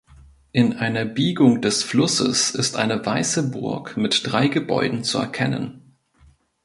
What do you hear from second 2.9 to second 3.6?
weiße